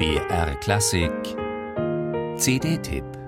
BR 0.00 0.54
Klassik. 0.62 1.36
CD-Tipp 2.38 3.19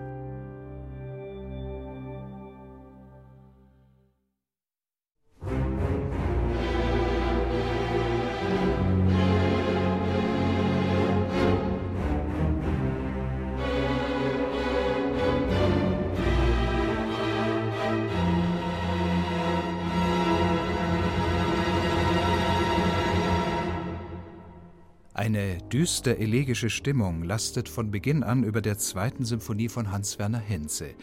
Eine 25.14 25.58
düster 25.58 26.16
elegische 26.16 26.70
Stimmung 26.70 27.22
lastet 27.22 27.68
von 27.68 27.90
Beginn 27.90 28.22
an 28.22 28.44
über 28.44 28.62
der 28.62 28.78
zweiten 28.78 29.26
Symphonie 29.26 29.68
von 29.68 29.92
Hans 29.92 30.18
Werner 30.18 30.38
Henze. 30.38 30.94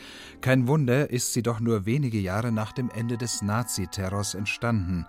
Kein 0.42 0.68
Wunder, 0.68 1.12
ist 1.12 1.34
sie 1.34 1.44
doch 1.44 1.60
nur 1.60 1.86
wenige 1.86 2.20
Jahre 2.20 2.52
nach 2.52 2.72
dem 2.72 2.90
Ende 2.90 3.20
des 3.20 3.44
Naziterrors 3.44 4.34
entstanden, 4.34 5.06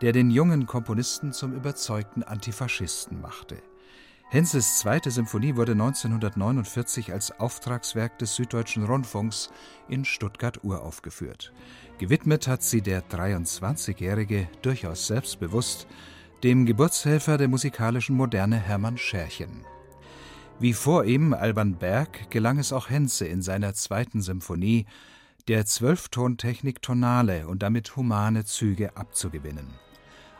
der 0.00 0.12
den 0.12 0.30
jungen 0.30 0.66
Komponisten 0.66 1.32
zum 1.32 1.54
überzeugten 1.54 2.22
Antifaschisten 2.22 3.20
machte. 3.20 3.56
Henzes 4.28 4.78
zweite 4.78 5.10
Symphonie 5.10 5.56
wurde 5.56 5.72
1949 5.72 7.12
als 7.12 7.32
Auftragswerk 7.40 8.18
des 8.18 8.36
Süddeutschen 8.36 8.84
Rundfunks 8.84 9.50
in 9.88 10.04
Stuttgart 10.04 10.62
uraufgeführt. 10.62 11.52
Gewidmet 11.98 12.46
hat 12.46 12.62
sie 12.62 12.80
der 12.80 13.02
23-Jährige 13.08 14.48
durchaus 14.62 15.08
selbstbewusst 15.08 15.88
dem 16.42 16.66
Geburtshelfer 16.66 17.38
der 17.38 17.48
musikalischen 17.48 18.16
Moderne 18.16 18.56
Hermann 18.56 18.98
Scherchen. 18.98 19.64
Wie 20.58 20.74
vor 20.74 21.04
ihm 21.04 21.32
Alban 21.32 21.76
Berg 21.76 22.30
gelang 22.30 22.58
es 22.58 22.72
auch 22.72 22.90
Henze 22.90 23.26
in 23.26 23.42
seiner 23.42 23.74
zweiten 23.74 24.20
Symphonie, 24.20 24.86
der 25.48 25.64
Zwölftontechnik 25.64 26.82
tonale 26.82 27.46
und 27.46 27.62
damit 27.62 27.96
humane 27.96 28.44
Züge 28.44 28.96
abzugewinnen. 28.96 29.68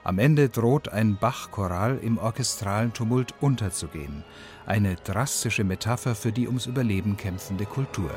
Am 0.05 0.19
Ende 0.19 0.49
droht 0.49 0.89
ein 0.89 1.17
Bach-Choral 1.17 1.99
im 1.99 2.19
orchestralen 2.19 2.93
Tumult 2.93 3.35
unterzugehen, 3.41 4.23
eine 4.65 4.97
drastische 4.97 5.65
Metapher 5.65 6.15
für 6.15 6.31
die 6.31 6.47
ums 6.47 6.67
Überleben 6.67 7.17
kämpfende 7.17 7.67
Kultur. 7.67 8.11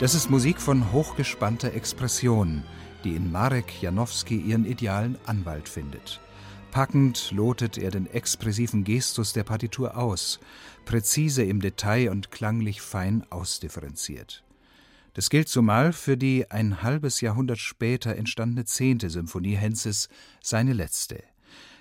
Das 0.00 0.14
ist 0.14 0.30
Musik 0.30 0.60
von 0.60 0.92
hochgespannter 0.92 1.74
Expression, 1.74 2.62
die 3.02 3.16
in 3.16 3.32
Marek 3.32 3.82
Janowski 3.82 4.36
ihren 4.36 4.64
idealen 4.64 5.18
Anwalt 5.26 5.68
findet. 5.68 6.20
Packend 6.70 7.32
lotet 7.32 7.78
er 7.78 7.90
den 7.90 8.06
expressiven 8.06 8.84
Gestus 8.84 9.32
der 9.32 9.42
Partitur 9.42 9.96
aus, 9.96 10.38
präzise 10.84 11.42
im 11.42 11.60
Detail 11.60 12.10
und 12.10 12.30
klanglich 12.30 12.80
fein 12.80 13.26
ausdifferenziert. 13.30 14.44
Das 15.14 15.30
gilt 15.30 15.48
zumal 15.48 15.92
für 15.92 16.16
die 16.16 16.48
ein 16.48 16.84
halbes 16.84 17.20
Jahrhundert 17.20 17.58
später 17.58 18.14
entstandene 18.14 18.66
zehnte 18.66 19.10
Symphonie 19.10 19.56
Henzes, 19.56 20.08
seine 20.40 20.74
letzte. 20.74 21.24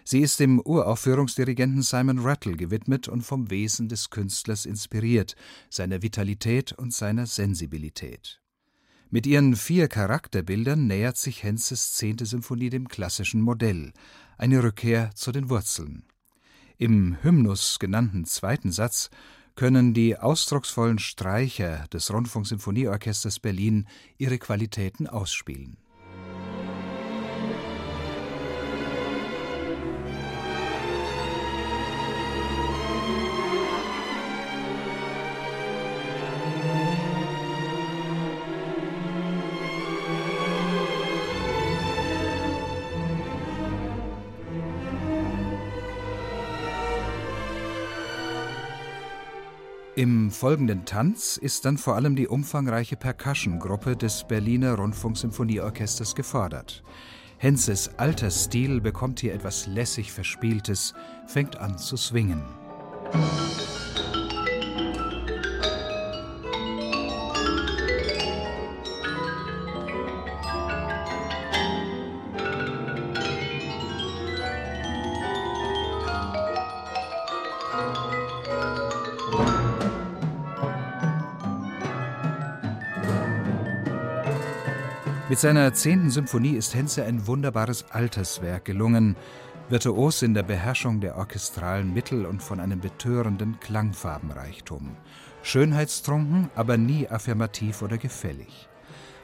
Sie 0.10 0.22
ist 0.22 0.40
dem 0.40 0.62
Uraufführungsdirigenten 0.62 1.82
Simon 1.82 2.20
Rattle 2.20 2.56
gewidmet 2.56 3.10
und 3.10 3.24
vom 3.24 3.50
Wesen 3.50 3.90
des 3.90 4.10
Künstlers 4.10 4.66
inspiriert, 4.66 5.36
seiner 5.70 6.02
Vitalität 6.02 6.72
und 6.72 6.94
seiner 6.94 7.26
Sensibilität. 7.26 8.40
Mit 9.10 9.28
ihren 9.28 9.58
vier 9.58 9.90
Charakterbildern 9.90 10.88
nähert 10.88 11.18
sich 11.18 11.44
Henzes 11.44 11.92
zehnte 11.92 12.26
Symphonie 12.26 12.70
dem 12.70 12.88
klassischen 12.88 13.42
Modell, 13.42 13.92
eine 14.38 14.64
Rückkehr 14.64 15.12
zu 15.14 15.34
den 15.34 15.50
Wurzeln. 15.50 16.06
Im 16.78 17.22
Hymnus 17.22 17.78
genannten 17.78 18.24
zweiten 18.24 18.72
Satz 18.72 19.10
können 19.56 19.94
die 19.94 20.18
ausdrucksvollen 20.18 21.00
Streicher 21.00 21.86
des 21.92 22.14
Rundfunksymphonieorchesters 22.14 23.42
Berlin 23.42 23.86
ihre 24.18 24.38
Qualitäten 24.38 25.06
ausspielen. 25.06 25.76
Im 49.98 50.30
folgenden 50.30 50.86
Tanz 50.86 51.38
ist 51.38 51.66
dann 51.66 51.80
vor 51.80 51.96
allem 51.96 52.16
die 52.16 52.28
umfangreiche 52.28 52.96
Percussion-Gruppe 52.96 53.98
des 53.98 54.26
Berliner 54.28 54.76
Rundfunksymphonieorchesters 54.76 56.14
gefordert. 56.14 56.84
Henzes 57.40 57.90
alter 57.98 58.30
Stil 58.30 58.80
bekommt 58.80 59.22
hier 59.22 59.34
etwas 59.34 59.66
lässig 59.66 60.12
Verspieltes, 60.12 60.94
fängt 61.26 61.58
an 61.58 61.80
zu 61.80 61.98
swingen. 61.98 62.44
Mit 85.30 85.40
seiner 85.40 85.74
zehnten 85.74 86.10
Symphonie 86.10 86.56
ist 86.56 86.74
Henze 86.74 87.04
ein 87.04 87.28
wunderbares 87.28 87.92
Alterswerk 87.92 88.64
gelungen, 88.64 89.18
virtuos 89.68 90.22
in 90.22 90.34
der 90.34 90.44
Beherrschung 90.44 91.02
der 91.02 91.18
orchestralen 91.18 91.94
Mittel 91.94 92.26
und 92.26 92.42
von 92.42 92.62
einem 92.62 92.80
betörenden 92.80 93.60
Klangfarbenreichtum. 93.60 94.96
Schönheitstrunken, 95.44 96.50
aber 96.56 96.78
nie 96.78 97.10
affirmativ 97.10 97.82
oder 97.82 97.98
gefällig. 97.98 98.70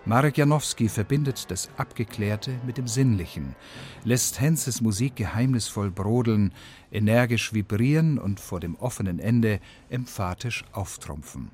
Marek 0.03 0.37
Janowski 0.37 0.89
verbindet 0.89 1.49
das 1.49 1.69
Abgeklärte 1.77 2.51
mit 2.65 2.77
dem 2.77 2.89
Sinnlichen, 2.89 3.55
lässt 4.03 4.41
Henzes 4.41 4.81
Musik 4.81 5.15
geheimnisvoll 5.15 5.89
brodeln, 5.89 6.51
energisch 6.91 7.53
vibrieren 7.53 8.19
und 8.19 8.41
vor 8.41 8.59
dem 8.59 8.75
offenen 8.75 9.19
Ende 9.19 9.61
emphatisch 9.89 10.65
auftrumpfen. 10.73 11.51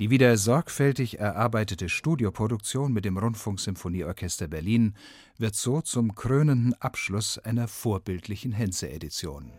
Die 0.00 0.10
wieder 0.10 0.36
sorgfältig 0.36 1.20
erarbeitete 1.20 1.88
Studioproduktion 1.88 2.92
mit 2.92 3.04
dem 3.04 3.16
Rundfunksymphonieorchester 3.16 4.48
Berlin 4.48 4.94
wird 5.38 5.54
so 5.54 5.82
zum 5.82 6.16
krönenden 6.16 6.74
Abschluss 6.80 7.38
einer 7.38 7.68
vorbildlichen 7.68 8.50
Henze-Edition 8.50 9.52